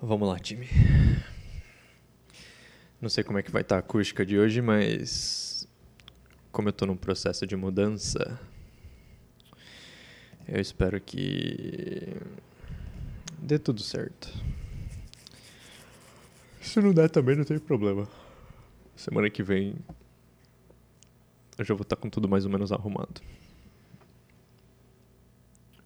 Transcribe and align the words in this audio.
Vamos 0.00 0.28
lá, 0.28 0.38
time. 0.38 0.68
Não 3.00 3.08
sei 3.08 3.24
como 3.24 3.38
é 3.38 3.42
que 3.42 3.50
vai 3.50 3.62
estar 3.62 3.76
a 3.76 3.78
acústica 3.78 4.24
de 4.24 4.38
hoje, 4.38 4.60
mas 4.60 5.68
como 6.52 6.68
eu 6.68 6.70
estou 6.70 6.86
num 6.86 6.96
processo 6.96 7.46
de 7.46 7.56
mudança, 7.56 8.38
eu 10.46 10.60
espero 10.60 11.00
que 11.00 12.16
dê 13.38 13.58
tudo 13.58 13.82
certo. 13.82 14.28
Se 16.60 16.80
não 16.80 16.92
der 16.92 17.08
também 17.08 17.36
não 17.36 17.44
tem 17.44 17.58
problema. 17.58 18.08
Semana 18.96 19.30
que 19.30 19.42
vem 19.42 19.76
eu 21.56 21.64
já 21.64 21.72
vou 21.72 21.82
estar 21.82 21.96
com 21.96 22.10
tudo 22.10 22.28
mais 22.28 22.44
ou 22.44 22.50
menos 22.50 22.72
arrumado. 22.72 23.22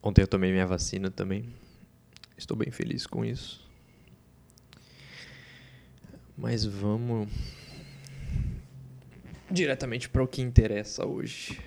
Ontem 0.03 0.23
eu 0.23 0.29
tomei 0.29 0.51
minha 0.51 0.67
vacina 0.67 1.11
também. 1.11 1.53
Estou 2.37 2.57
bem 2.57 2.71
feliz 2.71 3.07
com 3.07 3.25
isso. 3.25 3.68
Mas 6.39 6.65
vamos 6.65 7.29
diretamente 9.51 10.09
para 10.09 10.23
o 10.23 10.29
que 10.29 10.41
interessa 10.41 11.05
hoje. 11.05 11.61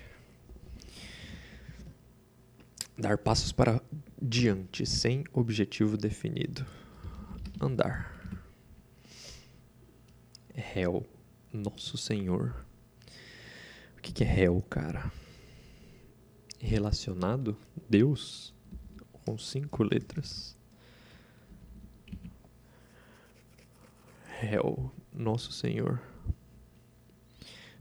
Dar 2.96 3.18
passos 3.18 3.52
para 3.52 3.82
diante 4.20 4.86
sem 4.86 5.24
objetivo 5.30 5.98
definido. 5.98 6.64
Andar. 7.60 8.18
Réu, 10.54 11.06
nosso 11.52 11.98
Senhor. 11.98 12.64
O 13.98 14.00
que, 14.00 14.10
que 14.10 14.24
é 14.24 14.26
réu, 14.26 14.64
cara? 14.70 15.12
Relacionado? 16.58 17.54
Deus? 17.90 18.54
Com 19.12 19.36
cinco 19.36 19.82
letras. 19.82 20.56
Réu, 24.42 24.92
nosso 25.12 25.52
Senhor. 25.52 26.02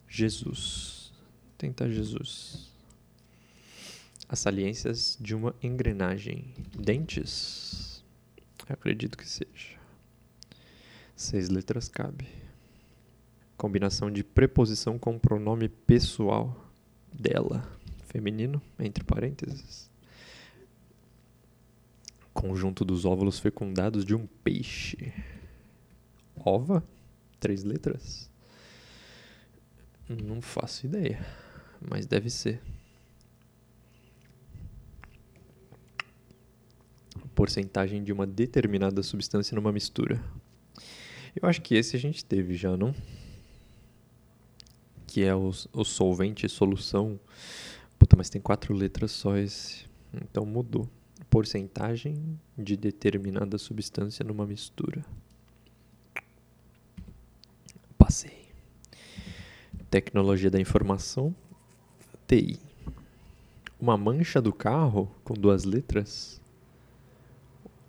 Jesus. 0.08 1.12
Tentar 1.58 1.90
Jesus. 1.90 2.70
As 4.30 4.40
saliências 4.40 5.18
de 5.20 5.36
uma 5.36 5.56
engrenagem. 5.62 6.54
Dentes? 6.78 8.04
acredito 8.70 9.18
que 9.18 9.28
seja. 9.28 9.78
Seis 11.16 11.50
letras 11.50 11.90
cabe. 11.90 12.28
Combinação 13.58 14.10
de 14.10 14.24
preposição 14.24 14.98
com 14.98 15.20
pronome 15.20 15.68
pessoal 15.68 16.72
dela. 17.12 17.68
Feminino, 18.06 18.62
entre 18.80 19.04
parênteses. 19.04 19.90
Conjunto 22.34 22.86
dos 22.86 23.04
óvulos 23.04 23.40
fecundados 23.40 24.06
de 24.06 24.16
um 24.16 24.26
peixe. 24.26 25.14
Ova? 26.44 26.84
Três 27.40 27.64
letras? 27.64 28.30
Não 30.10 30.42
faço 30.42 30.86
ideia, 30.86 31.26
mas 31.80 32.06
deve 32.06 32.30
ser. 32.30 32.62
Porcentagem 37.36 38.04
de 38.04 38.12
uma 38.12 38.28
determinada 38.28 39.02
substância 39.02 39.56
numa 39.56 39.72
mistura. 39.72 40.22
Eu 41.40 41.48
acho 41.48 41.62
que 41.62 41.76
esse 41.76 41.96
a 41.96 42.00
gente 42.00 42.26
teve 42.26 42.56
já, 42.56 42.76
não? 42.76 42.94
Que 45.08 45.24
é 45.24 45.34
o, 45.34 45.52
o 45.72 45.84
solvente, 45.84 46.48
solução. 46.50 47.20
Puta, 47.98 48.18
mas 48.18 48.30
tem 48.30 48.42
quatro 48.42 48.74
letras 48.74 49.12
só 49.12 49.38
esse. 49.38 49.86
Então 50.14 50.46
mudou. 50.46 50.90
Porcentagem 51.30 52.38
de 52.58 52.76
determinada 52.76 53.58
substância 53.58 54.26
numa 54.26 54.46
mistura. 54.46 55.06
Passei. 57.98 58.42
Tecnologia 59.92 60.50
da 60.50 60.58
informação, 60.58 61.36
TI. 62.26 62.58
Uma 63.78 63.98
mancha 63.98 64.42
do 64.42 64.54
carro 64.54 65.12
com 65.22 65.34
duas 65.34 65.66
letras. 65.66 66.40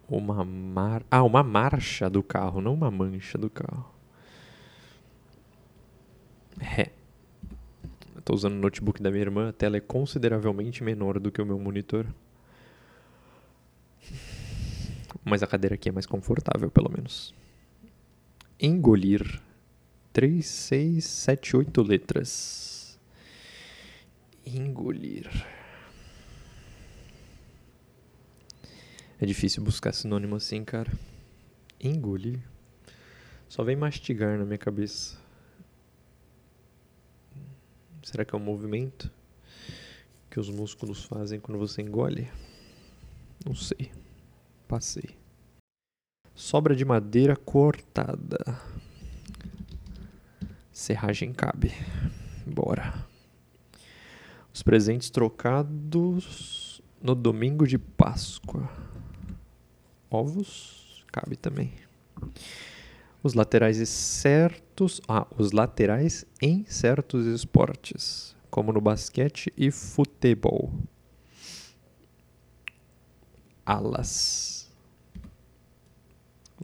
Uma 0.08 0.44
mar... 0.44 1.04
Ah, 1.08 1.22
uma 1.22 1.44
marcha 1.44 2.10
do 2.10 2.20
carro, 2.20 2.60
não 2.60 2.74
uma 2.74 2.91
mancha 2.91 3.38
do 3.38 3.48
carro. 3.48 3.88
Ré. 6.60 6.91
Estou 8.18 8.34
usando 8.34 8.54
o 8.54 8.58
notebook 8.58 9.00
da 9.00 9.08
minha 9.08 9.22
irmã, 9.22 9.50
a 9.50 9.52
tela 9.52 9.76
é 9.76 9.80
consideravelmente 9.80 10.82
menor 10.82 11.20
do 11.20 11.30
que 11.30 11.41
o 11.41 11.46
meu 11.46 11.58
monitor. 11.60 12.04
Mas 15.24 15.41
a 15.41 15.46
cadeira 15.46 15.76
aqui 15.76 15.88
é 15.88 15.92
mais 15.92 16.06
confortável, 16.06 16.68
pelo 16.68 16.91
menos. 16.91 17.32
Engolir 18.58 19.41
3, 20.12 20.44
6, 20.44 21.04
7, 21.04 21.56
8 21.56 21.82
letras. 21.82 22.98
Engolir. 24.44 25.30
É 29.18 29.24
difícil 29.24 29.62
buscar 29.62 29.92
sinônimo 29.94 30.36
assim, 30.36 30.64
cara. 30.64 30.92
Engolir. 31.80 32.40
Só 33.48 33.64
vem 33.64 33.74
mastigar 33.74 34.36
na 34.38 34.44
minha 34.44 34.58
cabeça. 34.58 35.16
Será 38.02 38.24
que 38.24 38.34
é 38.34 38.38
um 38.38 38.42
movimento 38.42 39.10
que 40.28 40.38
os 40.38 40.50
músculos 40.50 41.04
fazem 41.04 41.40
quando 41.40 41.58
você 41.58 41.80
engole? 41.80 42.30
Não 43.46 43.54
sei. 43.54 43.90
Passei. 44.68 45.16
Sobra 46.34 46.74
de 46.74 46.84
madeira 46.84 47.36
cortada. 47.36 48.38
Serragem 50.72 51.34
cabe. 51.34 51.71
Bora. 52.47 53.06
Os 54.55 54.62
presentes 54.62 55.10
trocados 55.10 56.81
no 57.00 57.15
domingo 57.15 57.66
de 57.66 57.77
Páscoa. 57.78 58.71
Ovos 60.10 61.05
cabe 61.12 61.37
também. 61.37 61.75
Os 63.22 63.34
laterais 63.34 63.87
certos, 63.88 65.00
ah, 65.06 65.27
os 65.38 65.53
laterais 65.53 66.25
em 66.41 66.65
certos 66.65 67.27
esportes, 67.27 68.34
como 68.50 68.72
no 68.72 68.81
basquete 68.81 69.53
e 69.56 69.71
futebol. 69.71 70.72
Alas. 73.65 74.71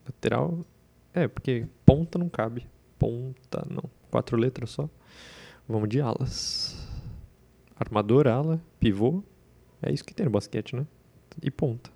Lateral, 0.04 0.64
é, 1.12 1.28
porque 1.28 1.66
ponta 1.84 2.18
não 2.18 2.28
cabe. 2.28 2.66
Ponta 2.98 3.66
não. 3.70 3.97
Quatro 4.10 4.36
letras 4.36 4.70
só. 4.70 4.88
Vamos 5.68 5.88
de 5.88 6.00
alas. 6.00 6.76
Armador, 7.78 8.26
ala, 8.26 8.60
pivô. 8.80 9.22
É 9.82 9.92
isso 9.92 10.04
que 10.04 10.14
tem 10.14 10.26
no 10.26 10.32
basquete, 10.32 10.74
né? 10.74 10.86
E 11.42 11.50
ponta. 11.50 11.90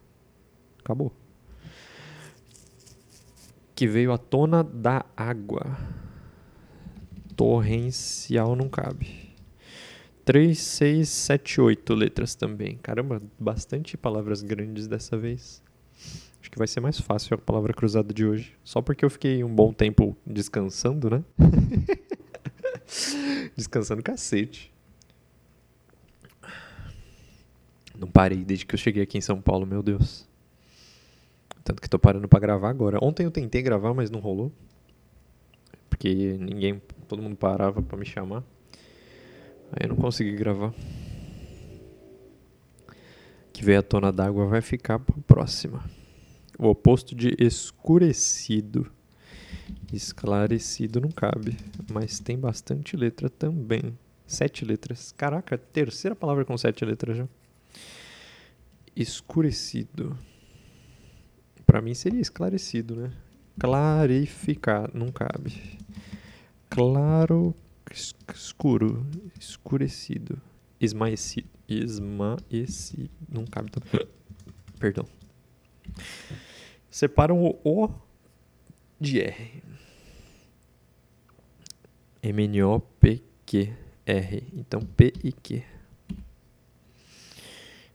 Acabou. 0.78 1.12
Que 3.74 3.86
veio 3.86 4.12
à 4.12 4.18
tona 4.18 4.62
da 4.62 5.04
água. 5.16 5.76
Torrencial 7.34 8.54
não 8.54 8.68
cabe. 8.68 9.32
3, 10.24 10.56
6, 10.56 11.08
7, 11.08 11.60
8 11.60 11.94
letras 11.94 12.34
também. 12.34 12.76
Caramba, 12.76 13.20
bastante 13.38 13.96
palavras 13.96 14.42
grandes 14.42 14.86
dessa 14.86 15.16
vez. 15.16 15.62
Acho 16.42 16.50
que 16.50 16.58
vai 16.58 16.66
ser 16.66 16.80
mais 16.80 16.98
fácil 16.98 17.36
a 17.36 17.38
palavra 17.38 17.72
cruzada 17.72 18.12
de 18.12 18.26
hoje. 18.26 18.58
Só 18.64 18.82
porque 18.82 19.04
eu 19.04 19.10
fiquei 19.10 19.44
um 19.44 19.54
bom 19.54 19.72
tempo 19.72 20.16
descansando, 20.26 21.08
né? 21.08 21.22
descansando 23.56 24.02
cacete. 24.02 24.72
Não 27.96 28.08
parei 28.08 28.44
desde 28.44 28.66
que 28.66 28.74
eu 28.74 28.78
cheguei 28.78 29.04
aqui 29.04 29.16
em 29.16 29.20
São 29.20 29.40
Paulo, 29.40 29.64
meu 29.64 29.84
Deus. 29.84 30.28
Tanto 31.62 31.80
que 31.80 31.88
tô 31.88 31.96
parando 31.96 32.26
para 32.26 32.40
gravar 32.40 32.70
agora. 32.70 32.98
Ontem 33.00 33.22
eu 33.22 33.30
tentei 33.30 33.62
gravar, 33.62 33.94
mas 33.94 34.10
não 34.10 34.18
rolou. 34.18 34.50
Porque 35.88 36.36
ninguém, 36.40 36.82
todo 37.06 37.22
mundo 37.22 37.36
parava 37.36 37.80
para 37.80 37.96
me 37.96 38.04
chamar. 38.04 38.42
Aí 39.70 39.84
eu 39.84 39.90
não 39.90 39.96
consegui 39.96 40.34
gravar. 40.34 40.74
Que 43.52 43.64
veio 43.64 43.78
a 43.78 43.82
tona 43.82 44.10
d'água 44.10 44.44
vai 44.46 44.60
ficar 44.60 44.98
pra 44.98 45.14
próxima 45.24 46.01
o 46.62 46.70
oposto 46.70 47.12
de 47.12 47.34
escurecido. 47.40 48.88
Esclarecido 49.92 51.00
não 51.00 51.10
cabe, 51.10 51.56
mas 51.90 52.20
tem 52.20 52.38
bastante 52.38 52.96
letra 52.96 53.28
também. 53.28 53.98
Sete 54.26 54.64
letras. 54.64 55.12
Caraca, 55.12 55.58
terceira 55.58 56.14
palavra 56.14 56.44
com 56.44 56.56
sete 56.56 56.84
letras 56.84 57.16
já. 57.16 57.28
Escurecido. 58.94 60.16
Para 61.66 61.82
mim 61.82 61.94
seria 61.94 62.20
esclarecido, 62.20 62.94
né? 62.94 63.12
Clarificar, 63.58 64.88
não 64.94 65.10
cabe. 65.10 65.78
Claro, 66.70 67.54
escuro, 68.32 69.04
escurecido. 69.38 70.40
Esmaecido. 70.80 71.48
Esmaecido, 71.68 73.10
não 73.28 73.44
cabe 73.46 73.70
também. 73.70 74.06
Perdão. 74.78 75.06
Separam 76.92 77.42
o 77.42 77.58
O 77.64 77.90
de 79.00 79.20
R. 79.20 79.62
M-N-O-P-Q-R. 82.22 83.72
Então, 84.54 84.82
P 84.82 85.12
e 85.24 85.32
Q. 85.32 85.64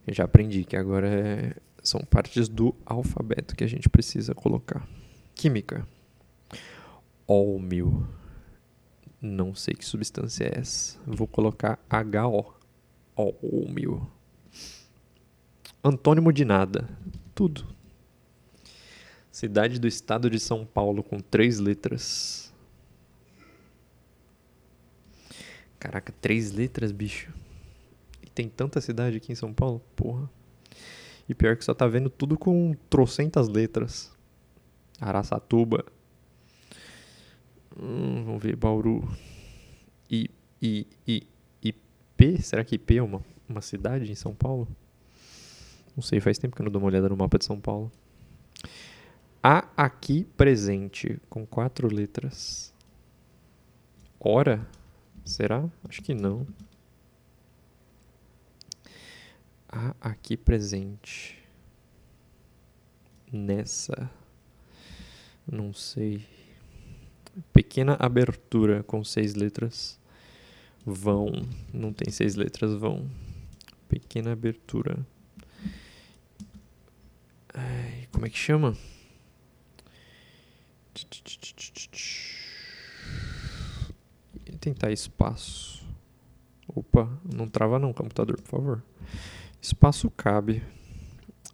Eu 0.06 0.14
já 0.14 0.26
aprendi 0.26 0.66
que 0.66 0.76
agora 0.76 1.08
é, 1.08 1.56
são 1.84 2.02
partes 2.02 2.50
do 2.50 2.76
alfabeto 2.86 3.56
que 3.56 3.64
a 3.64 3.68
gente 3.68 3.88
precisa 3.88 4.34
colocar. 4.34 4.86
Química. 5.36 5.88
Ólmio. 7.28 8.10
Não 9.22 9.54
sei 9.54 9.76
que 9.76 9.86
substância 9.86 10.46
é 10.46 10.60
essa. 10.60 11.00
Vou 11.06 11.28
colocar 11.28 11.80
HO. 11.90 12.54
Ólmio. 13.16 14.10
Antônimo 15.84 16.34
de 16.34 16.44
nada. 16.44 16.90
Tudo. 17.36 17.77
Cidade 19.38 19.80
do 19.80 19.88
estado 19.88 20.32
de 20.32 20.40
São 20.40 20.66
Paulo 20.66 21.04
com 21.04 21.20
três 21.20 21.60
letras. 21.60 22.52
Caraca, 25.78 26.12
três 26.20 26.52
letras, 26.52 26.92
bicho. 26.92 27.32
E 28.24 28.32
tem 28.32 28.50
tanta 28.50 28.82
cidade 28.82 29.18
aqui 29.18 29.32
em 29.32 29.36
São 29.36 29.54
Paulo? 29.54 29.80
Porra. 29.96 30.28
E 31.30 31.36
pior 31.36 31.56
que 31.56 31.64
só 31.64 31.76
tá 31.76 31.86
vendo 31.86 32.10
tudo 32.10 32.36
com 32.36 32.76
trocentas 32.90 33.48
letras. 33.48 34.12
Araçatuba. 35.00 35.86
Hum, 37.80 38.24
vamos 38.26 38.42
ver, 38.42 38.56
Bauru. 38.56 39.08
I, 40.10 40.32
I, 40.60 40.88
I, 41.08 41.28
IP? 41.62 42.42
Será 42.42 42.64
que 42.64 42.74
IP 42.74 42.98
é 42.98 43.04
uma, 43.04 43.24
uma 43.48 43.62
cidade 43.62 44.12
em 44.12 44.16
São 44.16 44.34
Paulo? 44.34 44.68
Não 45.96 46.02
sei, 46.02 46.20
faz 46.20 46.40
tempo 46.40 46.56
que 46.56 46.62
eu 46.64 46.66
não 46.66 46.72
dou 46.72 46.82
uma 46.82 46.88
olhada 46.88 47.08
no 47.08 47.16
mapa 47.16 47.38
de 47.38 47.46
São 47.46 47.60
Paulo. 47.60 47.92
A 49.42 49.68
aqui 49.78 50.26
presente, 50.36 51.20
com 51.30 51.46
quatro 51.46 51.94
letras. 51.94 52.74
Hora? 54.20 54.68
Será? 55.24 55.70
Acho 55.88 56.02
que 56.02 56.14
não. 56.14 56.48
A 59.70 59.96
aqui 60.02 60.36
presente. 60.36 61.38
Nessa. 63.32 64.10
Não 65.46 65.72
sei. 65.72 66.26
Pequena 67.54 67.96
abertura 68.00 68.84
com 68.84 69.04
seis 69.04 69.36
letras. 69.36 70.00
Vão. 70.86 71.32
Não 71.74 71.94
tem 71.94 72.12
seis 72.12 72.36
letras, 72.36 72.74
vão. 72.74 73.08
Pequena 73.88 74.32
abertura. 74.32 74.98
Ai, 77.54 78.08
como 78.12 78.26
é 78.26 78.30
que 78.30 78.38
chama? 78.38 78.76
Tentar 84.58 84.92
espaço. 84.92 85.88
Opa, 86.68 87.10
não 87.24 87.48
trava 87.48 87.80
não, 87.80 87.94
computador, 87.94 88.42
por 88.42 88.50
favor. 88.50 88.84
Espaço 89.62 90.10
cabe, 90.12 90.62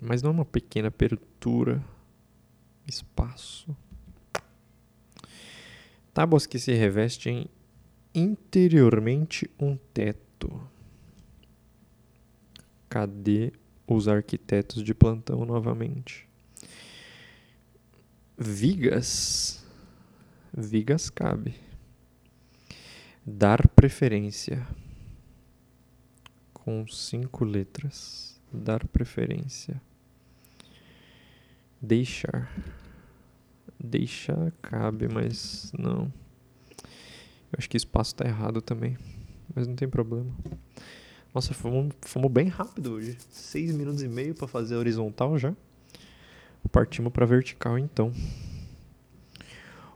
mas 0.02 0.22
não 0.22 0.32
é 0.32 0.34
uma 0.34 0.46
pequena 0.46 0.88
abertura. 0.88 1.84
Espaço. 2.88 3.76
Tábuas 6.14 6.46
que 6.46 6.60
se 6.60 6.74
revestem 6.74 7.48
interiormente 8.14 9.50
um 9.60 9.78
teto. 9.94 10.62
Cadê 12.90 13.54
os 13.88 14.08
arquitetos 14.08 14.84
de 14.84 14.94
plantão 14.94 15.46
novamente? 15.46 16.28
Vigas. 18.38 19.64
Vigas 20.52 21.10
cabe. 21.10 21.54
Dar 23.26 23.68
preferência. 23.70 24.68
Com 26.54 26.88
cinco 26.88 27.46
letras. 27.46 28.42
Dar 28.52 28.88
preferência. 28.88 29.82
Deixar. 31.82 32.52
Deixar 33.80 34.52
cabe, 34.62 35.08
mas 35.08 35.72
não. 35.78 36.12
Eu 37.52 37.58
acho 37.58 37.70
que 37.70 37.78
espaço 37.78 38.14
está 38.14 38.26
errado 38.26 38.62
também. 38.62 38.98
Mas 39.54 39.68
não 39.68 39.76
tem 39.76 39.88
problema. 39.88 40.32
Nossa, 41.34 41.54
fomos, 41.54 41.94
fomos 42.02 42.32
bem 42.32 42.48
rápido 42.48 42.94
hoje. 42.94 43.18
Seis 43.30 43.76
minutos 43.76 44.02
e 44.02 44.08
meio 44.08 44.34
para 44.34 44.48
fazer 44.48 44.76
horizontal 44.76 45.38
já. 45.38 45.56
Partimos 46.72 47.14
para 47.14 47.26
vertical 47.26 47.78
então. 47.78 48.12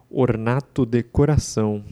Ornato 0.10 0.86
decoração 0.86 1.84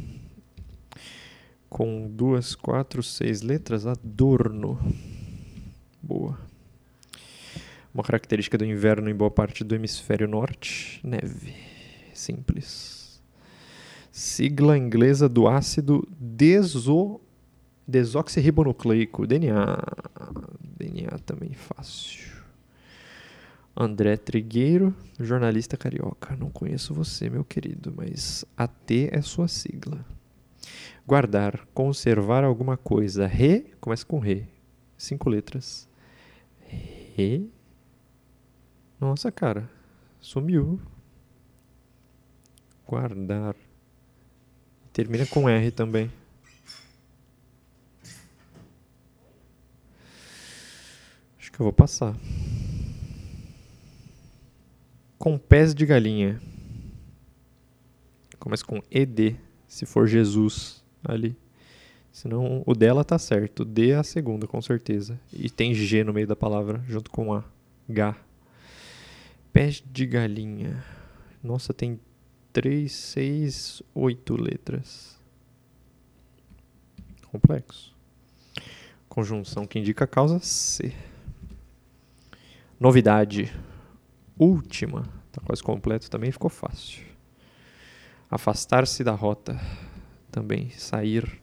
com 1.75 2.10
duas, 2.10 2.56
quatro, 2.56 3.04
seis 3.04 3.42
letras, 3.42 3.86
adorno. 3.86 4.80
Boa. 6.01 6.39
Uma 7.94 8.01
característica 8.01 8.57
do 8.57 8.63
inverno 8.63 9.10
em 9.10 9.13
boa 9.13 9.30
parte 9.30 9.62
do 9.62 9.75
hemisfério 9.75 10.25
norte, 10.25 11.01
neve. 11.04 11.54
Simples. 12.13 13.21
Sigla 14.10 14.78
inglesa 14.78 15.28
do 15.28 15.50
ácido 15.50 16.07
deso, 16.18 17.19
desoxirribonucleico, 17.86 19.28
DNA. 19.28 19.78
DNA 20.78 21.19
também 21.25 21.51
fácil. 21.54 22.34
André 23.77 24.16
Trigueiro, 24.16 24.95
jornalista 25.19 25.75
carioca. 25.75 26.36
Não 26.38 26.50
conheço 26.50 26.94
você, 26.94 27.30
meu 27.30 27.44
querido, 27.44 27.94
mas 27.95 28.45
AT 28.56 29.10
é 29.12 29.22
sua 29.22 29.50
sigla. 29.50 30.06
Guardar, 31.06 31.68
conservar 31.74 32.45
alguma 32.45 32.77
coisa. 32.77 33.27
Re, 33.27 33.74
começa 33.81 34.06
com 34.06 34.18
re. 34.18 34.48
Cinco 34.98 35.30
letras. 35.30 35.89
Re. 36.68 37.50
Nossa, 39.00 39.30
cara. 39.30 39.69
Sumiu. 40.21 40.80
Guardar. 42.88 43.56
Termina 44.94 45.25
com 45.25 45.50
R 45.50 45.69
também. 45.69 46.10
Acho 51.38 51.51
que 51.51 51.60
eu 51.60 51.66
vou 51.66 51.74
passar. 51.74 52.16
Com 55.25 55.39
pés 55.39 55.74
de 55.74 55.88
galinha. 55.88 56.39
Começa 58.38 58.64
com 58.64 58.80
ED, 58.92 59.35
se 59.68 59.83
for 59.83 60.06
Jesus 60.06 60.85
ali. 61.04 61.35
Senão 62.11 62.61
o 62.64 62.76
dela 62.76 63.04
tá 63.04 63.18
certo. 63.18 63.66
D 63.66 63.90
é 63.90 63.95
a 63.95 64.04
segunda, 64.04 64.45
com 64.45 64.61
certeza. 64.61 65.19
E 65.33 65.49
tem 65.49 65.73
G 65.73 66.04
no 66.04 66.14
meio 66.14 66.28
da 66.28 66.35
palavra, 66.35 66.83
junto 66.88 67.09
com 67.09 67.33
A. 67.33 67.44
G. 67.90 68.14
Pés 69.52 69.83
de 69.83 70.06
galinha. 70.06 70.85
Nossa, 71.42 71.73
tem 71.73 71.99
3, 72.54 72.92
6, 72.92 73.81
8 73.95 74.40
letras. 74.40 75.19
Complexo. 77.31 77.95
Conjunção 79.09 79.66
que 79.66 79.80
indica 79.80 80.04
a 80.04 80.07
causa 80.07 80.38
C. 80.38 80.94
Novidade. 82.80 83.52
Última. 84.38 85.16
Tá 85.35 85.42
quase 85.44 85.61
completo 85.61 86.09
também, 86.09 86.31
ficou 86.31 86.49
fácil. 86.49 87.04
Afastar-se 88.31 89.04
da 89.04 89.11
rota 89.11 89.59
também 90.31 90.69
sair. 90.69 91.42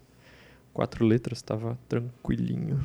Quatro 0.72 1.04
letras, 1.04 1.40
estava 1.40 1.78
tranquilinho. 1.90 2.82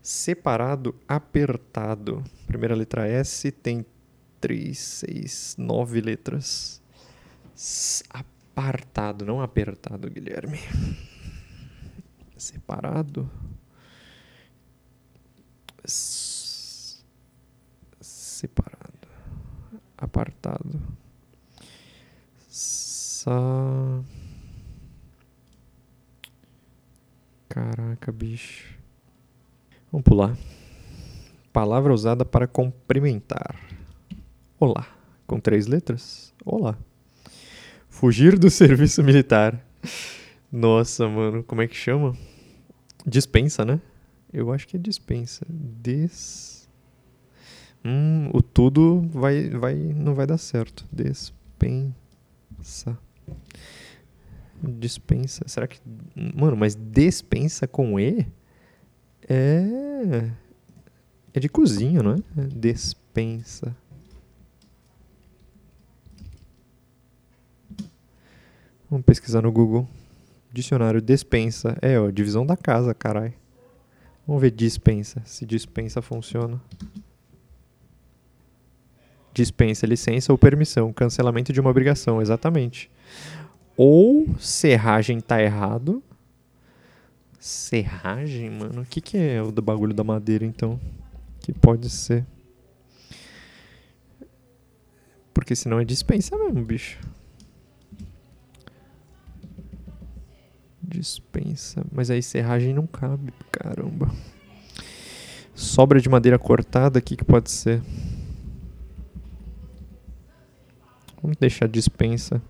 Separado, 0.00 0.94
apertado. 1.08 2.22
Primeira 2.46 2.76
letra 2.76 3.08
S 3.08 3.50
tem 3.50 3.84
três, 4.40 4.78
seis, 4.78 5.56
nove 5.58 6.00
letras. 6.00 6.80
Apartado, 8.08 9.26
não 9.26 9.42
apertado, 9.42 10.08
Guilherme. 10.08 10.60
Separado. 12.36 13.28
Separado. 18.00 18.79
Apartado. 20.00 20.80
Sa 22.48 24.02
Caraca, 27.50 28.12
bicho. 28.12 28.78
Vamos 29.90 30.04
pular. 30.04 30.36
Palavra 31.52 31.92
usada 31.92 32.24
para 32.24 32.46
cumprimentar. 32.46 33.56
Olá. 34.58 34.86
Com 35.26 35.40
três 35.40 35.66
letras? 35.66 36.32
Olá. 36.44 36.78
Fugir 37.88 38.38
do 38.38 38.48
serviço 38.50 39.02
militar. 39.02 39.60
Nossa, 40.50 41.08
mano, 41.08 41.42
como 41.42 41.60
é 41.60 41.66
que 41.66 41.74
chama? 41.74 42.16
Dispensa, 43.04 43.64
né? 43.64 43.80
Eu 44.32 44.52
acho 44.52 44.68
que 44.68 44.76
é 44.76 44.78
dispensa. 44.78 45.44
Des. 45.48 46.59
Hum, 47.84 48.30
o 48.32 48.42
tudo 48.42 49.08
vai, 49.12 49.48
vai, 49.48 49.74
não 49.74 50.14
vai 50.14 50.26
dar 50.26 50.38
certo. 50.38 50.86
Despensa. 50.92 51.94
Dispensa. 54.62 55.44
Será 55.46 55.66
que. 55.66 55.80
Mano, 56.14 56.56
mas 56.56 56.74
despensa 56.74 57.66
com 57.66 57.98
E? 57.98 58.26
É. 59.28 60.30
É 61.32 61.40
de 61.40 61.48
cozinha, 61.48 62.02
não 62.02 62.12
é? 62.12 62.16
Despensa. 62.54 63.74
Vamos 68.90 69.06
pesquisar 69.06 69.40
no 69.40 69.52
Google. 69.52 69.88
Dicionário 70.52 71.00
despensa. 71.00 71.78
É, 71.80 71.98
ó, 71.98 72.10
divisão 72.10 72.44
da 72.44 72.56
casa, 72.56 72.92
carai. 72.92 73.34
Vamos 74.26 74.42
ver 74.42 74.50
dispensa. 74.50 75.22
Se 75.24 75.46
dispensa 75.46 76.02
funciona. 76.02 76.60
Dispensa 79.40 79.86
licença 79.86 80.30
ou 80.30 80.36
permissão. 80.36 80.92
Cancelamento 80.92 81.50
de 81.50 81.58
uma 81.62 81.70
obrigação, 81.70 82.20
exatamente. 82.20 82.90
Ou 83.74 84.26
serragem 84.38 85.18
tá 85.18 85.42
errado. 85.42 86.02
Serragem, 87.38 88.50
mano? 88.50 88.82
O 88.82 88.84
que, 88.84 89.00
que 89.00 89.16
é 89.16 89.42
o 89.42 89.50
do 89.50 89.62
bagulho 89.62 89.94
da 89.94 90.04
madeira, 90.04 90.44
então? 90.44 90.78
Que 91.40 91.54
pode 91.54 91.88
ser. 91.88 92.26
Porque 95.32 95.56
senão 95.56 95.80
é 95.80 95.86
dispensa 95.86 96.36
mesmo, 96.36 96.62
bicho. 96.62 97.00
Dispensa. 100.82 101.82
Mas 101.90 102.10
aí 102.10 102.22
serragem 102.22 102.74
não 102.74 102.86
cabe, 102.86 103.32
caramba. 103.50 104.14
Sobra 105.54 105.98
de 105.98 106.10
madeira 106.10 106.38
cortada, 106.38 106.98
o 106.98 107.02
que, 107.02 107.16
que 107.16 107.24
pode 107.24 107.50
ser? 107.50 107.80
Vamos 111.19 111.19
deixar 111.38 111.68
dispensa. 111.68 112.40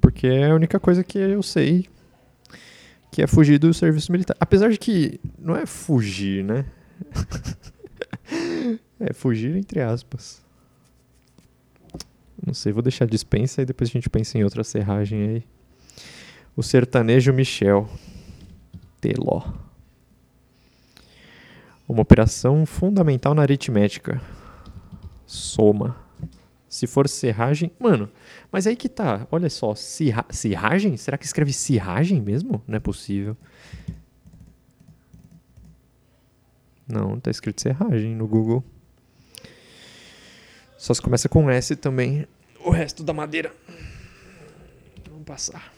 Porque 0.00 0.26
é 0.26 0.50
a 0.50 0.54
única 0.54 0.78
coisa 0.78 1.02
que 1.02 1.18
eu 1.18 1.42
sei 1.42 1.88
que 3.14 3.22
é 3.22 3.28
fugir 3.28 3.58
do 3.58 3.72
serviço 3.72 4.10
militar. 4.10 4.36
Apesar 4.40 4.68
de 4.70 4.76
que 4.76 5.20
não 5.38 5.54
é 5.54 5.66
fugir, 5.66 6.42
né? 6.42 6.66
é 8.98 9.12
fugir 9.12 9.54
entre 9.54 9.80
aspas. 9.80 10.42
Não 12.44 12.52
sei, 12.52 12.72
vou 12.72 12.82
deixar 12.82 13.06
dispensa 13.06 13.62
e 13.62 13.64
depois 13.64 13.88
a 13.88 13.92
gente 13.92 14.10
pensa 14.10 14.36
em 14.36 14.42
outra 14.42 14.64
serragem 14.64 15.28
aí. 15.28 15.44
O 16.56 16.62
sertanejo 16.62 17.32
Michel. 17.32 17.88
Teló. 19.00 19.42
Uma 21.88 22.02
operação 22.02 22.66
fundamental 22.66 23.32
na 23.32 23.42
aritmética. 23.42 24.20
Soma. 25.24 26.03
Se 26.74 26.88
for 26.88 27.08
serragem. 27.08 27.70
Mano, 27.78 28.10
mas 28.50 28.66
aí 28.66 28.74
que 28.74 28.88
tá. 28.88 29.28
Olha 29.30 29.48
só. 29.48 29.76
Serra, 29.76 30.26
serragem? 30.30 30.96
Será 30.96 31.16
que 31.16 31.24
escreve 31.24 31.52
serragem 31.52 32.20
mesmo? 32.20 32.60
Não 32.66 32.74
é 32.74 32.80
possível. 32.80 33.36
Não, 36.88 37.20
tá 37.20 37.30
escrito 37.30 37.60
serragem 37.60 38.16
no 38.16 38.26
Google. 38.26 38.64
Só 40.76 40.92
se 40.92 41.00
começa 41.00 41.28
com 41.28 41.48
S 41.48 41.76
também. 41.76 42.26
O 42.64 42.70
resto 42.70 43.04
da 43.04 43.12
madeira. 43.12 43.54
Vamos 45.08 45.24
passar. 45.24 45.72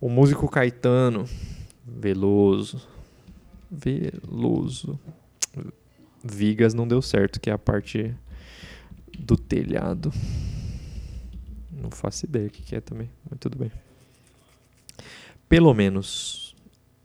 O 0.00 0.08
músico 0.08 0.48
Caetano 0.48 1.28
Veloso. 1.84 2.86
Veloso. 3.68 5.00
Vigas 6.22 6.74
não 6.74 6.86
deu 6.86 7.02
certo, 7.02 7.40
que 7.40 7.50
é 7.50 7.52
a 7.52 7.58
parte 7.58 8.14
do 9.18 9.36
telhado. 9.36 10.12
Não 11.70 11.90
faço 11.90 12.26
ideia 12.26 12.46
o 12.46 12.50
que 12.50 12.74
é 12.74 12.80
também, 12.80 13.10
mas 13.28 13.38
tudo 13.38 13.58
bem. 13.58 13.70
Pelo 15.48 15.72
menos. 15.74 16.54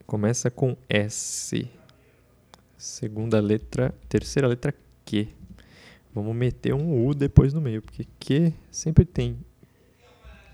Começa 0.05 0.49
com 0.49 0.75
S. 0.89 1.69
Segunda 2.75 3.39
letra, 3.39 3.93
terceira 4.07 4.47
letra 4.47 4.73
Q. 5.05 5.27
Vamos 6.13 6.35
meter 6.35 6.73
um 6.73 7.05
U 7.05 7.13
depois 7.13 7.53
no 7.53 7.61
meio, 7.61 7.81
porque 7.81 8.07
Q 8.19 8.53
sempre 8.71 9.05
tem, 9.05 9.37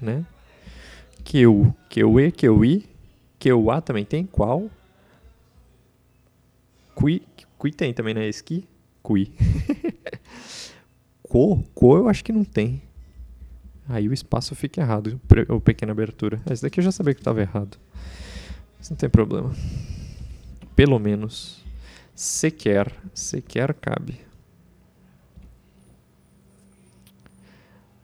né? 0.02 0.26
QU, 1.24 1.74
QE, 1.90 2.32
QI, 2.32 2.90
QA 3.40 3.82
também 3.82 4.04
tem, 4.04 4.26
qual? 4.26 4.70
Qui, 6.96 7.22
qui 7.60 7.72
tem 7.72 7.94
também, 7.94 8.14
né? 8.14 8.28
Esqui, 8.28 8.68
qui. 9.04 9.34
co, 11.28 11.64
co 11.74 11.98
eu 11.98 12.08
acho 12.08 12.24
que 12.24 12.32
não 12.32 12.44
tem. 12.44 12.82
Aí 13.88 14.10
o 14.10 14.14
espaço 14.14 14.56
fica 14.56 14.82
errado, 14.82 15.20
o 15.50 15.60
pequena 15.60 15.92
abertura. 15.92 16.42
Esse 16.50 16.64
daqui 16.64 16.80
eu 16.80 16.84
já 16.84 16.92
sabia 16.92 17.14
que 17.14 17.22
estava 17.22 17.42
errado. 17.42 17.78
Mas 18.78 18.90
não 18.90 18.98
tem 18.98 19.10
problema. 19.10 19.54
Pelo 20.76 20.98
menos 20.98 21.64
sequer, 22.16 22.92
sequer 23.14 23.74
cabe. 23.74 24.20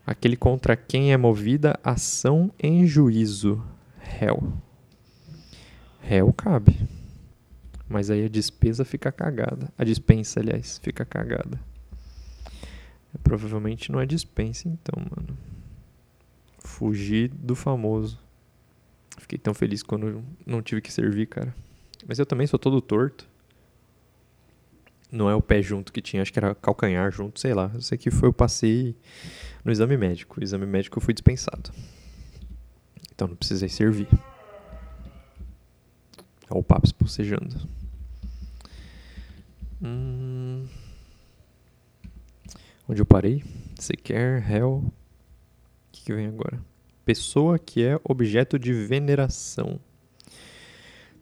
Aquele 0.06 0.36
contra 0.36 0.76
quem 0.76 1.12
é 1.12 1.16
movida 1.16 1.78
ação 1.82 2.52
em 2.58 2.86
juízo. 2.86 3.62
Réu. 3.98 4.52
Réu 6.00 6.32
cabe. 6.32 6.78
Mas 7.88 8.10
aí 8.10 8.24
a 8.24 8.28
despesa 8.28 8.84
fica 8.84 9.12
cagada. 9.12 9.72
A 9.76 9.84
dispensa, 9.84 10.40
aliás, 10.40 10.78
fica 10.78 11.04
cagada. 11.04 11.71
Provavelmente 13.22 13.92
não 13.92 14.00
é 14.00 14.06
dispensa, 14.06 14.68
então, 14.68 14.94
mano. 14.98 15.36
Fugir 16.58 17.28
do 17.28 17.54
famoso. 17.54 18.18
Fiquei 19.18 19.38
tão 19.38 19.52
feliz 19.52 19.82
quando 19.82 20.24
não 20.46 20.62
tive 20.62 20.80
que 20.80 20.92
servir, 20.92 21.26
cara. 21.26 21.54
Mas 22.06 22.18
eu 22.18 22.26
também 22.26 22.46
sou 22.46 22.58
todo 22.58 22.80
torto. 22.80 23.28
Não 25.10 25.28
é 25.28 25.34
o 25.34 25.42
pé 25.42 25.60
junto 25.60 25.92
que 25.92 26.00
tinha, 26.00 26.22
acho 26.22 26.32
que 26.32 26.38
era 26.38 26.54
calcanhar 26.54 27.12
junto, 27.12 27.38
sei 27.38 27.52
lá. 27.52 27.70
Eu 27.74 27.82
sei 27.82 27.98
que 27.98 28.10
foi 28.10 28.28
eu 28.30 28.32
passei 28.32 28.96
no 29.62 29.70
exame 29.70 29.96
médico. 29.96 30.40
O 30.40 30.42
exame 30.42 30.64
médico 30.64 30.98
eu 30.98 31.02
fui 31.02 31.12
dispensado. 31.12 31.70
Então 33.14 33.28
não 33.28 33.36
precisei 33.36 33.68
servir. 33.68 34.08
Olha 36.48 36.60
o 36.60 36.62
papo 36.62 36.86
espocejando. 36.86 37.56
Hum... 39.82 40.66
Onde 42.92 43.00
eu 43.00 43.06
parei? 43.06 43.42
Sequer, 43.80 44.44
hell. 44.52 44.84
O 44.84 44.92
que, 45.90 46.04
que 46.04 46.12
vem 46.12 46.26
agora? 46.26 46.62
Pessoa 47.06 47.58
que 47.58 47.82
é 47.82 47.98
objeto 48.04 48.58
de 48.58 48.70
veneração. 48.70 49.80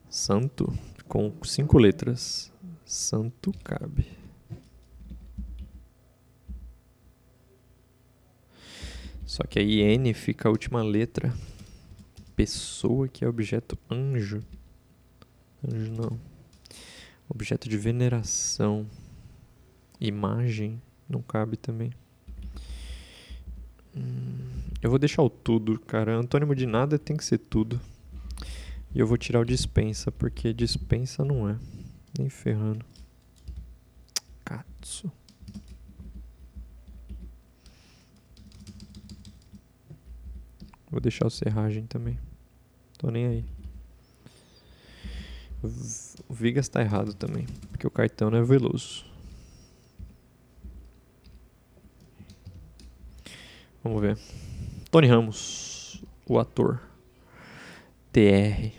Santo, 0.08 0.76
com 1.06 1.32
cinco 1.44 1.78
letras. 1.78 2.52
Santo 2.84 3.52
cabe. 3.62 4.04
Só 9.24 9.44
que 9.44 9.60
aí 9.60 9.80
N 9.80 10.12
fica 10.12 10.48
a 10.48 10.50
última 10.50 10.82
letra. 10.82 11.32
Pessoa 12.34 13.06
que 13.06 13.24
é 13.24 13.28
objeto 13.28 13.78
anjo. 13.88 14.42
Anjo 15.64 15.92
não. 15.92 16.20
Objeto 17.28 17.68
de 17.68 17.78
veneração. 17.78 18.88
Imagem 20.00 20.82
não 21.10 21.20
cabe 21.20 21.56
também. 21.56 21.92
Hum, 23.96 24.62
eu 24.80 24.88
vou 24.88 24.98
deixar 24.98 25.22
o 25.22 25.28
tudo, 25.28 25.78
cara. 25.80 26.16
Antônimo 26.16 26.54
de 26.54 26.64
nada 26.64 26.98
tem 26.98 27.16
que 27.16 27.24
ser 27.24 27.38
tudo. 27.38 27.80
E 28.94 28.98
eu 28.98 29.06
vou 29.06 29.18
tirar 29.18 29.40
o 29.40 29.44
dispensa, 29.44 30.10
porque 30.10 30.52
dispensa 30.52 31.24
não 31.24 31.48
é. 31.48 31.58
Nem 32.18 32.28
ferrando. 32.28 32.84
Katsu. 34.44 35.10
Vou 40.90 41.00
deixar 41.00 41.26
o 41.26 41.30
serragem 41.30 41.86
também. 41.86 42.18
Tô 42.98 43.10
nem 43.10 43.26
aí. 43.26 43.44
O 46.28 46.34
Vigas 46.34 46.68
tá 46.68 46.80
errado 46.80 47.14
também. 47.14 47.46
Porque 47.70 47.86
o 47.86 47.90
Caetano 47.90 48.36
é 48.36 48.42
veloso. 48.42 49.09
Vamos 53.82 54.00
ver. 54.00 54.18
Tony 54.90 55.06
Ramos, 55.06 56.02
o 56.26 56.38
ator. 56.38 56.80
TR. 58.12 58.72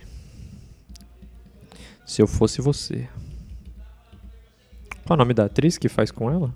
Se 2.06 2.20
eu 2.20 2.26
fosse 2.26 2.60
você. 2.60 3.08
Qual 5.04 5.14
é 5.14 5.14
o 5.14 5.16
nome 5.16 5.34
da 5.34 5.46
atriz 5.46 5.78
que 5.78 5.88
faz 5.88 6.10
com 6.10 6.30
ela? 6.30 6.54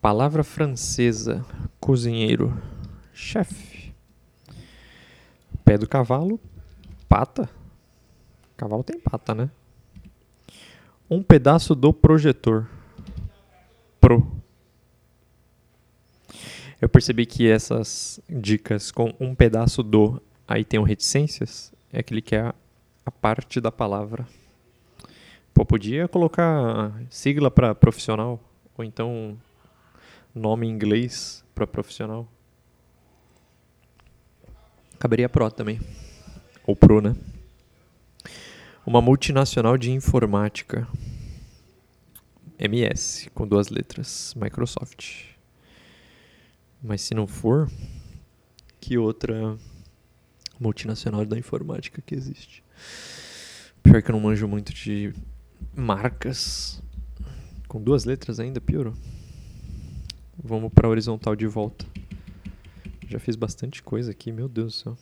Palavra 0.00 0.44
francesa. 0.44 1.44
Cozinheiro. 1.80 2.56
Chefe. 3.12 3.92
Pé 5.64 5.76
do 5.76 5.88
cavalo. 5.88 6.40
Pata. 7.08 7.50
Cavalo 8.56 8.84
tem 8.84 9.00
pata, 9.00 9.34
né? 9.34 9.50
Um 11.10 11.22
pedaço 11.22 11.74
do 11.74 11.92
projetor. 11.92 12.68
Pro. 14.00 14.36
Eu 16.80 16.88
percebi 16.88 17.24
que 17.24 17.50
essas 17.50 18.20
dicas 18.28 18.90
com 18.90 19.14
um 19.18 19.34
pedaço 19.34 19.82
do, 19.82 20.20
aí 20.46 20.62
tem 20.62 20.78
um 20.78 20.82
reticências, 20.82 21.72
é 21.90 22.00
aquele 22.00 22.20
que 22.20 22.36
é 22.36 22.40
a, 22.40 22.54
a 23.06 23.10
parte 23.10 23.60
da 23.60 23.72
palavra. 23.72 24.26
Pô, 25.54 25.64
podia 25.64 26.06
colocar 26.06 26.92
sigla 27.08 27.50
para 27.50 27.74
profissional, 27.74 28.38
ou 28.76 28.84
então 28.84 29.38
nome 30.34 30.66
em 30.66 30.70
inglês 30.70 31.42
para 31.54 31.66
profissional. 31.66 32.28
Caberia 34.98 35.30
pro 35.30 35.50
também. 35.50 35.80
Ou 36.66 36.76
pro, 36.76 37.00
né? 37.00 37.16
Uma 38.84 39.00
multinacional 39.00 39.78
de 39.78 39.90
informática. 39.92 40.86
MS, 42.58 43.30
com 43.30 43.46
duas 43.46 43.68
letras. 43.68 44.34
Microsoft. 44.36 45.35
Mas 46.86 47.00
se 47.00 47.14
não 47.14 47.26
for, 47.26 47.68
que 48.80 48.96
outra 48.96 49.58
multinacional 50.60 51.26
da 51.26 51.36
informática 51.36 52.00
que 52.00 52.14
existe? 52.14 52.62
Pior 53.82 54.00
que 54.00 54.08
eu 54.08 54.12
não 54.12 54.20
manjo 54.20 54.46
muito 54.46 54.72
de 54.72 55.12
marcas. 55.74 56.80
Com 57.66 57.82
duas 57.82 58.04
letras 58.04 58.38
ainda, 58.38 58.60
piorou. 58.60 58.94
Vamos 60.40 60.72
para 60.72 60.88
horizontal 60.88 61.34
de 61.34 61.48
volta. 61.48 61.84
Já 63.08 63.18
fiz 63.18 63.34
bastante 63.34 63.82
coisa 63.82 64.12
aqui, 64.12 64.30
meu 64.30 64.48
Deus 64.48 64.74
do 64.74 64.78
céu. 64.78 64.98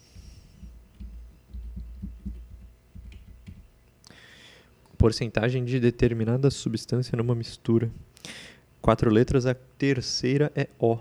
Porcentagem 4.97 5.67
de 5.67 5.79
determinada 5.79 6.51
substância 6.51 7.15
numa 7.15 7.35
mistura. 7.35 7.91
Quatro 8.81 9.11
letras, 9.11 9.45
a 9.45 9.53
terceira 9.53 10.51
é 10.57 10.67
O. 10.79 10.99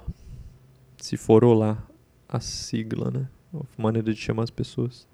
Se 1.04 1.18
for 1.18 1.44
Olá, 1.44 1.86
a 2.30 2.40
sigla, 2.40 3.12
né? 3.12 3.28
A 3.54 3.82
maneira 3.82 4.14
de 4.14 4.22
chamar 4.22 4.44
as 4.44 4.50
pessoas. 4.50 5.06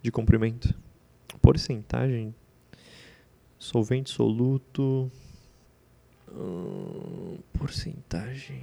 De 0.00 0.10
comprimento. 0.10 0.74
Porcentagem. 1.42 2.34
Solvente 3.58 4.08
soluto. 4.08 5.12
Hum, 6.32 7.36
porcentagem. 7.52 8.62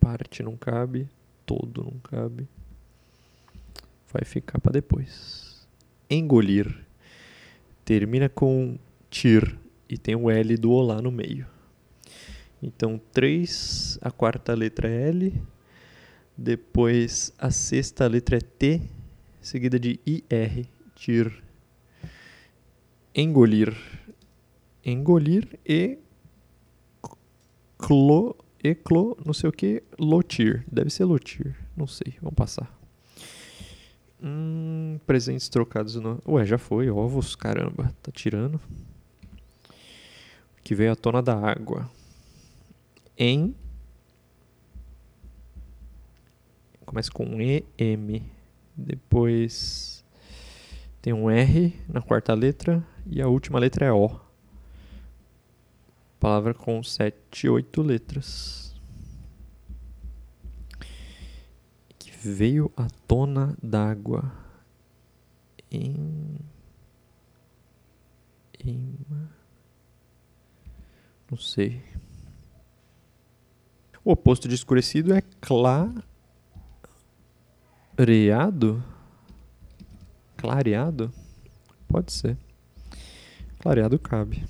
Parte 0.00 0.42
não 0.42 0.56
cabe. 0.56 1.08
Todo 1.46 1.84
não 1.84 2.00
cabe. 2.00 2.48
Vai 4.12 4.24
ficar 4.24 4.58
para 4.58 4.72
depois. 4.72 5.68
Engolir. 6.10 6.84
Termina 7.84 8.28
com 8.28 8.76
tir. 9.08 9.56
E 9.88 9.96
tem 9.96 10.16
o 10.16 10.28
L 10.28 10.56
do 10.56 10.72
olá 10.72 11.00
no 11.00 11.12
meio. 11.12 11.46
Então, 12.66 13.00
3, 13.12 13.98
a 14.02 14.10
quarta 14.10 14.52
letra 14.52 14.88
é 14.88 15.08
L. 15.08 15.42
Depois, 16.36 17.32
a 17.38 17.50
sexta 17.50 18.06
letra 18.06 18.36
é 18.36 18.40
T. 18.40 18.82
Seguida 19.40 19.78
de 19.78 20.00
IR. 20.04 20.66
Tir. 20.96 21.42
Engolir 23.14 23.74
engolir 24.86 25.58
e 25.66 25.98
clo, 27.76 28.36
eclo, 28.62 29.18
não 29.24 29.34
sei 29.34 29.50
o 29.50 29.52
que, 29.52 29.82
lotir. 29.98 30.64
Deve 30.70 30.90
ser 30.90 31.04
lotir, 31.04 31.56
não 31.76 31.88
sei, 31.88 32.14
vamos 32.22 32.36
passar. 32.36 32.72
Hum, 34.22 34.98
presentes 35.04 35.48
trocados 35.48 35.96
no... 35.96 36.22
Ué, 36.26 36.46
já 36.46 36.56
foi, 36.56 36.88
ovos, 36.88 37.34
caramba, 37.34 37.92
tá 38.00 38.12
tirando. 38.12 38.60
Que 40.62 40.74
veio 40.74 40.92
à 40.92 40.96
tona 40.96 41.20
da 41.20 41.34
água. 41.36 41.90
Em... 43.16 43.54
Começa 46.84 47.10
com 47.10 47.40
E, 47.40 47.64
M. 47.76 48.22
Depois 48.76 50.04
tem 51.02 51.12
um 51.12 51.30
R 51.30 51.74
na 51.88 52.02
quarta 52.02 52.34
letra 52.34 52.86
e 53.06 53.22
a 53.22 53.28
última 53.28 53.58
letra 53.58 53.86
é 53.86 53.92
O. 53.92 54.20
Palavra 56.20 56.52
com 56.52 56.82
sete, 56.82 57.48
oito 57.48 57.82
letras. 57.82 58.74
Que 61.98 62.10
veio 62.10 62.72
à 62.76 62.88
tona 63.06 63.56
d'água. 63.62 64.32
Em. 65.70 66.38
Em. 68.64 68.98
Não 71.30 71.38
sei. 71.38 71.82
O 74.06 74.12
oposto 74.12 74.46
de 74.46 74.54
escurecido 74.54 75.12
é 75.12 75.20
clareado? 77.96 78.80
Clareado? 80.36 81.12
Pode 81.88 82.12
ser. 82.12 82.36
Clareado 83.58 83.98
cabe. 83.98 84.46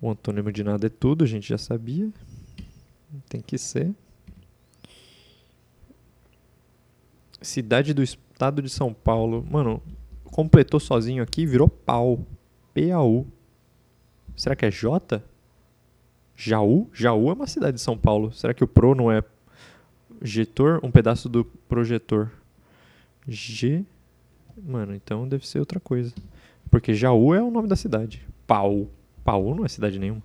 O 0.00 0.08
antônimo 0.08 0.52
de 0.52 0.62
nada 0.62 0.86
é 0.86 0.88
tudo, 0.88 1.24
a 1.24 1.26
gente 1.26 1.48
já 1.48 1.58
sabia. 1.58 2.08
Tem 3.28 3.40
que 3.40 3.58
ser. 3.58 3.92
Cidade 7.42 7.92
do 7.92 8.00
estado 8.04 8.62
de 8.62 8.70
São 8.70 8.94
Paulo. 8.94 9.44
Mano, 9.50 9.82
completou 10.22 10.78
sozinho 10.78 11.24
aqui 11.24 11.44
virou 11.44 11.68
pau. 11.68 12.24
P-A-U. 12.72 13.26
Será 14.36 14.54
que 14.54 14.66
é 14.66 14.70
J? 14.70 15.20
Jaú? 16.40 16.88
Jaú 16.94 17.30
é 17.30 17.32
uma 17.32 17.48
cidade 17.48 17.74
de 17.74 17.80
São 17.80 17.98
Paulo. 17.98 18.32
Será 18.32 18.54
que 18.54 18.62
o 18.62 18.68
Pro 18.68 18.94
não 18.94 19.10
é 19.10 19.24
Getor? 20.22 20.78
Um 20.84 20.90
pedaço 20.90 21.28
do 21.28 21.44
projetor. 21.44 22.30
G. 23.26 23.84
Mano, 24.56 24.94
então 24.94 25.26
deve 25.26 25.46
ser 25.46 25.58
outra 25.58 25.80
coisa. 25.80 26.14
Porque 26.70 26.94
Jaú 26.94 27.34
é 27.34 27.42
o 27.42 27.50
nome 27.50 27.66
da 27.66 27.74
cidade. 27.74 28.24
Pau. 28.46 28.88
Paú 29.24 29.52
não 29.52 29.64
é 29.64 29.68
cidade 29.68 29.98
nenhuma. 29.98 30.22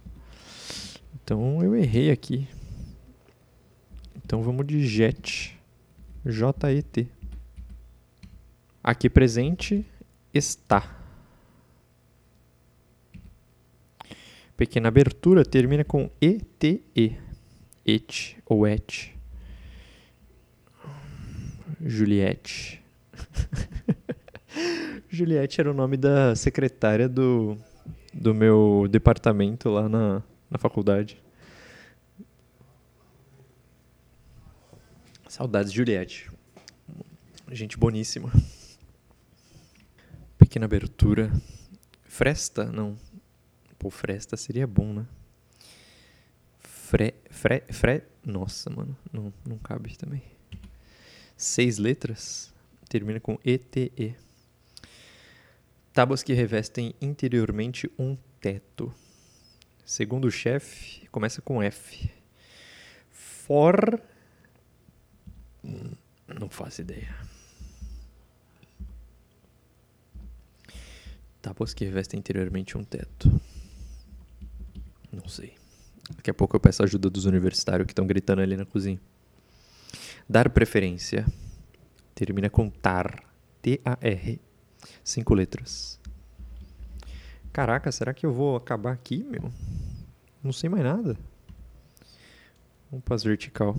Então 1.16 1.64
eu 1.64 1.76
errei 1.76 2.12
aqui. 2.12 2.48
Então 4.24 4.44
vamos 4.44 4.68
de 4.68 4.86
JET. 4.86 5.60
J-E-T. 6.24 7.08
Aqui 8.84 9.10
presente 9.10 9.84
está. 10.32 11.03
Pequena 14.64 14.88
abertura 14.88 15.44
termina 15.44 15.84
com 15.84 16.10
E-T-E. 16.22 17.18
Et 17.86 18.38
ou 18.46 18.66
et. 18.66 19.14
Juliette. 21.82 22.82
Juliette 25.10 25.60
era 25.60 25.70
o 25.70 25.74
nome 25.74 25.98
da 25.98 26.34
secretária 26.34 27.10
do 27.10 27.58
do 28.14 28.34
meu 28.34 28.88
departamento 28.90 29.68
lá 29.68 29.90
na, 29.90 30.24
na 30.50 30.58
faculdade. 30.58 31.22
Saudades 35.28 35.74
de 35.74 35.78
Juliette. 35.78 36.32
Gente 37.52 37.78
boníssima. 37.78 38.32
Pequena 40.38 40.64
abertura. 40.64 41.34
Fresta? 42.06 42.64
Não. 42.72 42.98
Pô, 43.84 43.90
Fresta 43.90 44.38
seria 44.38 44.66
bom, 44.66 44.94
né? 44.94 45.06
Fre, 46.62 47.14
fre, 47.30 47.64
fre. 47.70 48.02
Nossa, 48.26 48.70
mano. 48.70 48.98
Não, 49.12 49.34
não 49.46 49.58
cabe 49.58 49.98
também. 49.98 50.24
Seis 51.36 51.78
letras. 51.78 52.54
Termina 52.88 53.20
com 53.20 53.38
ETE. 53.44 54.16
Tábuas 55.92 56.24
que 56.24 56.32
revestem 56.32 56.96
interiormente 57.02 57.92
um 58.00 58.16
teto. 58.40 58.96
Segundo 59.86 60.30
o 60.30 60.32
chefe, 60.32 61.06
começa 61.10 61.42
com 61.42 61.62
F. 61.62 62.10
For. 63.12 64.02
Não 66.26 66.50
faço 66.50 66.80
ideia. 66.80 67.14
Tábuas 71.42 71.74
que 71.74 71.84
revestem 71.84 72.18
interiormente 72.18 72.78
um 72.78 72.84
teto. 72.86 73.30
Sei. 75.34 75.56
Daqui 76.16 76.30
a 76.30 76.34
pouco 76.34 76.56
eu 76.56 76.60
peço 76.60 76.84
ajuda 76.84 77.10
dos 77.10 77.26
universitários 77.26 77.88
que 77.88 77.92
estão 77.92 78.06
gritando 78.06 78.44
ali 78.44 78.56
na 78.56 78.66
cozinha. 78.66 79.02
Dar 80.30 80.48
preferência. 80.48 81.26
Termina 82.14 82.52
com 82.52 82.70
tar. 82.70 83.24
T-A-R. 83.60 84.40
Cinco 85.04 85.34
letras. 85.34 86.00
Caraca, 87.52 87.92
será 87.92 88.14
que 88.14 88.28
eu 88.28 88.32
vou 88.32 88.56
acabar 88.56 88.92
aqui, 88.92 89.24
meu? 89.24 89.52
Não 90.44 90.54
sei 90.54 90.70
mais 90.70 90.84
nada. 90.84 91.18
Vamos 92.92 93.04
para 93.04 93.16
as 93.16 93.24
vertical. 93.24 93.76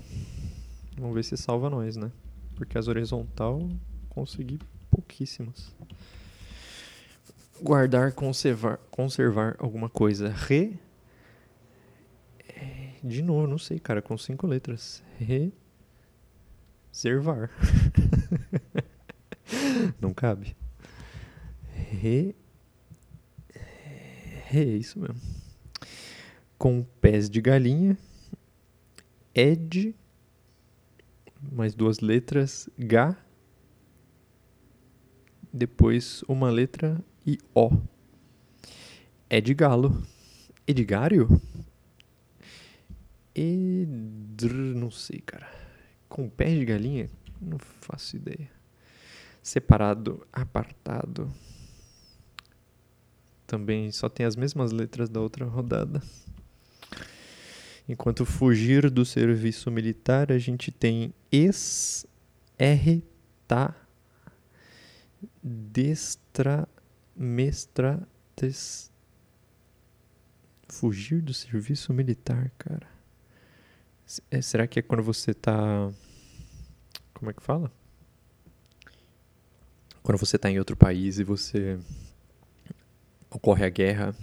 Vamos 0.97 1.15
ver 1.15 1.23
se 1.23 1.37
salva 1.37 1.69
nós, 1.69 1.95
né? 1.95 2.11
Porque 2.55 2.77
as 2.77 2.89
horizontal 2.89 3.65
consegui 4.09 4.59
pouquíssimas. 4.91 5.73
Guardar, 7.61 8.11
conservar, 8.11 8.77
conservar 8.91 9.55
alguma 9.57 9.87
coisa. 9.87 10.27
Re. 10.27 10.77
De 13.05 13.21
novo, 13.21 13.45
não 13.45 13.59
sei, 13.59 13.77
cara, 13.77 14.01
com 14.01 14.17
cinco 14.17 14.47
letras. 14.47 15.03
Reservar. 16.91 17.51
não 20.01 20.11
cabe. 20.11 20.57
Re. 21.69 22.35
É 24.51 24.63
isso 24.63 24.99
mesmo. 24.99 25.21
Com 26.57 26.81
pés 26.99 27.29
de 27.29 27.39
galinha. 27.41 27.95
Ed. 29.35 29.95
Mais 31.51 31.75
duas 31.75 31.99
letras. 31.99 32.67
G. 32.75 33.15
Depois 35.53 36.23
uma 36.27 36.49
letra 36.49 36.99
e 37.23 37.37
O. 37.53 37.69
É 39.29 39.39
de 39.39 39.53
galo. 39.53 40.01
Edgário? 40.65 41.39
Edr... 43.35 44.53
não 44.53 44.89
sei, 44.89 45.19
cara. 45.19 45.51
Com 46.07 46.29
pés 46.29 46.57
de 46.57 46.65
galinha? 46.65 47.09
Não 47.41 47.59
faço 47.59 48.15
ideia. 48.15 48.49
Separado, 49.43 50.25
apartado. 50.31 51.31
Também 53.45 53.91
só 53.91 54.07
tem 54.07 54.25
as 54.25 54.35
mesmas 54.35 54.71
letras 54.71 55.09
da 55.09 55.19
outra 55.19 55.45
rodada. 55.45 56.01
Enquanto 57.87 58.25
fugir 58.25 58.89
do 58.89 59.05
serviço 59.05 59.69
militar, 59.69 60.31
a 60.31 60.39
gente 60.39 60.71
tem 60.71 61.13
ex, 61.31 62.07
R, 62.57 63.03
tá, 63.47 63.75
destra, 65.43 66.67
mestra, 67.15 68.07
des... 68.35 68.91
Fugir 70.67 71.21
do 71.21 71.31
serviço 71.31 71.93
militar, 71.93 72.51
cara. 72.57 72.94
É, 74.29 74.41
será 74.41 74.67
que 74.67 74.79
é 74.79 74.81
quando 74.81 75.01
você 75.01 75.33
tá. 75.33 75.91
Como 77.13 77.31
é 77.31 77.33
que 77.33 77.41
fala? 77.41 77.71
Quando 80.03 80.19
você 80.19 80.37
tá 80.37 80.49
em 80.49 80.59
outro 80.59 80.75
país 80.75 81.17
e 81.17 81.23
você. 81.23 81.79
ocorre 83.29 83.65
a 83.65 83.69
guerra. 83.69 84.15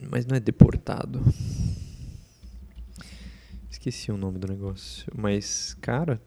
Mas 0.00 0.26
não 0.26 0.36
é 0.36 0.40
deportado. 0.40 1.20
Esqueci 3.68 4.12
o 4.12 4.16
nome 4.16 4.38
do 4.38 4.46
negócio. 4.46 5.10
Mas, 5.14 5.74
cara, 5.80 6.22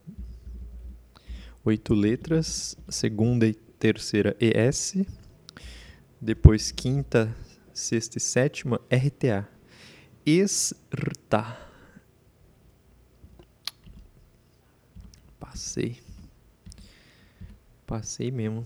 oito 1.64 1.94
letras, 1.94 2.78
segunda 2.90 3.48
e 3.48 3.54
terceira 3.54 4.36
ES, 4.40 4.96
depois 6.20 6.72
quinta, 6.72 7.34
sexta 7.74 8.18
e 8.18 8.22
sétima 8.22 8.82
RTA. 8.92 9.57
Esrta. 10.30 11.58
Passei. 15.40 16.02
Passei 17.86 18.30
mesmo. 18.30 18.66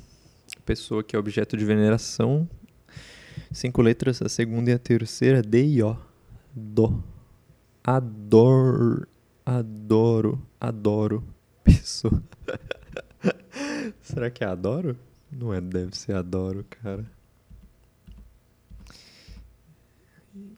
Pessoa 0.66 1.04
que 1.04 1.16
é 1.16 1.20
objeto 1.20 1.56
de 1.56 1.64
veneração. 1.64 2.50
Cinco 3.52 3.84
letras, 3.84 4.24
a 4.24 4.28
segunda 4.28 4.72
e 4.72 4.74
a 4.74 4.80
terceira, 4.80 5.44
D 5.44 5.64
e 5.64 5.84
O. 5.84 5.96
Dó. 6.52 7.00
Adoro. 7.84 9.08
Adoro. 9.46 10.42
Adoro. 10.60 11.24
Pessoa. 11.64 12.24
Será 14.02 14.32
que 14.32 14.44
é 14.44 14.48
adoro? 14.48 14.98
Não 15.32 15.54
é, 15.54 15.62
deve 15.62 15.96
ser 15.96 16.16
adoro, 16.16 16.66
cara. 16.68 17.06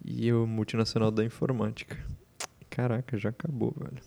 E 0.03 0.31
o 0.33 0.45
multinacional 0.45 1.11
da 1.11 1.23
informática. 1.23 1.97
Caraca, 2.69 3.17
já 3.17 3.29
acabou, 3.29 3.73
velho. 3.77 4.01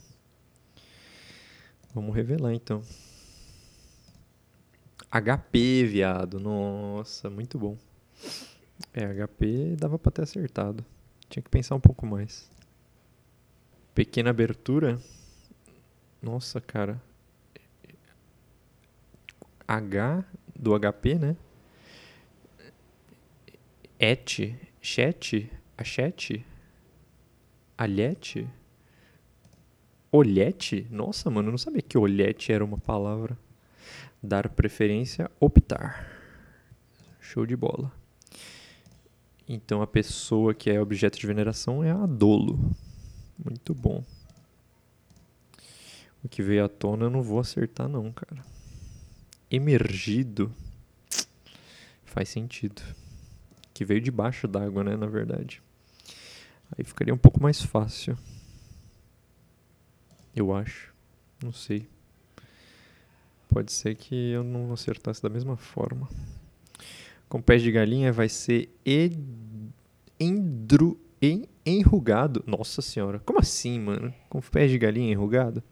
Vamos 1.94 2.14
revelar 2.14 2.52
então. 2.52 2.82
HP, 5.11 5.87
viado. 5.87 6.38
Nossa, 6.38 7.30
muito 7.30 7.59
bom. 7.59 7.78
É, 8.92 9.06
HP 9.06 9.76
dava 9.76 9.98
pra 9.98 10.12
ter 10.12 10.22
acertado. 10.22 10.85
Tinha 11.28 11.42
que 11.42 11.48
pensar 11.48 11.74
um 11.74 11.80
pouco 11.80 12.04
mais. 12.04 12.50
Pequena 13.94 14.30
abertura. 14.30 15.00
Nossa, 16.20 16.61
cara. 16.61 17.00
H 19.66 20.24
do 20.54 20.78
HP, 20.78 21.14
né? 21.14 21.37
Et, 23.98 24.54
chat, 24.82 25.50
a 25.77 25.85
chat, 25.85 26.45
alhete, 27.77 28.49
olhete. 30.11 30.87
Nossa, 30.91 31.31
mano, 31.31 31.49
eu 31.49 31.53
não 31.53 31.59
sabia 31.59 31.83
que 31.83 31.99
olhete 31.99 32.53
era 32.53 32.65
uma 32.65 32.79
palavra. 32.79 33.39
Dar 34.23 34.49
preferência, 34.49 35.31
optar. 35.39 36.11
Show 37.21 37.47
de 37.47 37.57
bola. 37.57 37.93
Então 39.49 39.83
a 39.83 39.87
pessoa 39.87 40.55
que 40.55 40.71
é 40.71 40.81
objeto 40.81 41.19
de 41.19 41.27
veneração 41.27 41.85
é 41.85 41.91
a 41.91 42.07
dolo. 42.07 42.59
Muito 43.39 43.75
bom. 43.75 44.03
O 46.25 46.29
que 46.29 46.43
veio 46.43 46.65
à 46.65 46.69
tona 46.69 47.05
eu 47.05 47.11
não 47.11 47.23
vou 47.23 47.39
acertar 47.39 47.89
não, 47.89 48.11
cara 48.12 48.43
emergido 49.51 50.53
faz 52.05 52.29
sentido. 52.29 52.83
Que 53.73 53.85
veio 53.85 54.01
debaixo 54.01 54.49
d'água, 54.49 54.83
né, 54.83 54.97
na 54.97 55.07
verdade. 55.07 55.62
Aí 56.76 56.85
ficaria 56.85 57.14
um 57.14 57.18
pouco 57.18 57.42
mais 57.42 57.61
fácil. 57.62 58.16
Eu 60.35 60.55
acho. 60.55 60.92
Não 61.42 61.52
sei. 61.52 61.88
Pode 63.48 63.72
ser 63.72 63.94
que 63.94 64.33
eu 64.33 64.42
não 64.42 64.72
acertasse 64.72 65.22
da 65.22 65.29
mesma 65.29 65.57
forma. 65.57 66.09
Com 67.29 67.40
pés 67.40 67.62
de 67.62 67.70
galinha 67.70 68.12
vai 68.12 68.29
ser 68.29 68.68
endru... 70.18 70.98
En... 71.20 71.48
enrugado. 71.64 72.44
Nossa 72.46 72.83
senhora. 72.83 73.18
Como 73.20 73.38
assim, 73.38 73.81
mano? 73.81 74.12
Com 74.29 74.40
pés 74.40 74.70
de 74.70 74.79
galinha 74.79 75.12
enrugado? 75.12 75.62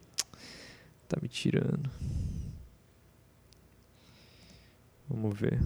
Tá 1.09 1.19
me 1.21 1.29
tirando. 1.29 1.91
Vamos 5.09 5.39
ver. 5.39 5.61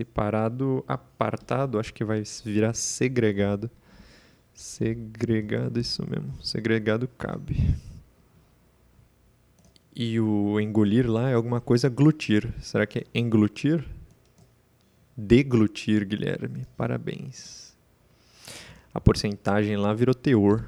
Separado, 0.00 0.82
apartado, 0.88 1.78
acho 1.78 1.92
que 1.92 2.02
vai 2.02 2.22
virar 2.42 2.72
segregado. 2.72 3.70
Segregado, 4.54 5.78
isso 5.78 6.08
mesmo. 6.08 6.42
Segregado 6.42 7.06
cabe. 7.18 7.74
E 9.94 10.18
o 10.18 10.58
engolir 10.58 11.06
lá 11.06 11.28
é 11.28 11.34
alguma 11.34 11.60
coisa 11.60 11.90
glutir. 11.90 12.50
Será 12.62 12.86
que 12.86 13.00
é 13.00 13.04
englutir? 13.14 13.84
Deglutir, 15.14 16.06
Guilherme. 16.06 16.66
Parabéns. 16.78 17.76
A 18.94 18.98
porcentagem 18.98 19.76
lá 19.76 19.92
virou 19.92 20.14
teor. 20.14 20.64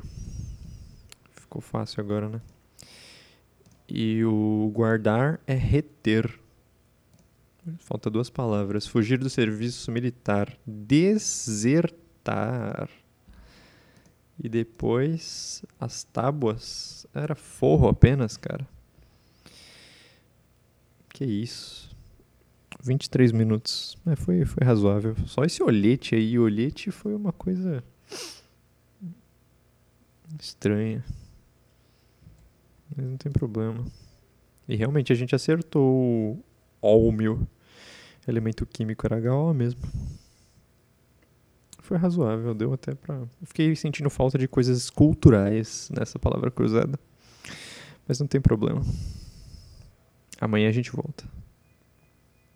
Ficou 1.37 1.63
fácil 1.63 2.03
agora, 2.03 2.29
né? 2.29 2.41
E 3.89 4.23
o 4.27 4.71
guardar 4.75 5.41
é 5.47 5.55
reter. 5.55 6.39
Falta 7.79 8.11
duas 8.11 8.29
palavras. 8.29 8.87
Fugir 8.87 9.19
do 9.19 9.31
serviço 9.31 9.91
militar. 9.93 10.57
Desertar. 10.67 11.89
E 14.39 14.49
depois 14.49 15.65
as 15.79 16.03
tábuas. 16.05 17.07
Era 17.15 17.35
forro 17.35 17.89
apenas, 17.89 18.37
cara. 18.37 18.67
Que 21.11 21.25
isso. 21.25 21.91
23 22.83 23.31
minutos. 23.31 23.97
É, 24.07 24.17
foi, 24.17 24.45
foi 24.45 24.67
razoável. 24.67 25.15
Só 25.27 25.45
esse 25.45 25.63
olhete 25.63 26.17
aí. 26.17 26.39
Olhete 26.39 26.91
foi 26.91 27.15
uma 27.15 27.33
coisa 27.33 27.85
estranha. 30.41 31.05
Mas 32.97 33.07
não 33.07 33.17
tem 33.17 33.31
problema. 33.31 33.85
E 34.69 34.75
realmente 34.75 35.13
a 35.13 35.17
gente 35.17 35.35
acertou 35.35 36.43
ólmio. 36.83 37.47
Elemento 38.27 38.67
químico 38.67 39.07
era 39.07 39.17
HO 39.33 39.55
mesmo. 39.55 39.81
Foi 41.79 41.97
razoável, 41.97 42.55
deu 42.55 42.73
até 42.73 42.95
pra. 42.95 43.15
Eu 43.15 43.29
fiquei 43.47 43.75
sentindo 43.75 44.11
falta 44.11 44.39
de 44.39 44.47
coisas 44.47 44.91
culturais 44.91 45.91
nessa 45.97 46.19
palavra 46.19 46.51
cruzada. 46.51 46.99
Mas 48.07 48.21
não 48.21 48.27
tem 48.27 48.41
problema. 48.41 48.83
Amanhã 50.41 50.69
a 50.69 50.73
gente 50.73 50.91
volta. 50.93 51.25